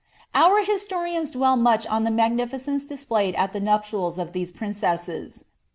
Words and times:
IF 0.33 0.65
liislorians 0.67 1.29
dwell 1.31 1.55
much 1.55 1.85
on 1.85 2.03
the 2.05 2.09
magnificence 2.09 2.83
displayed 2.87 3.35
at 3.35 3.53
the 3.53 3.59
ruj^ 3.61 3.83
■ 3.91 4.17
of 4.17 4.33
these 4.33 4.51
princesses. 4.51 5.45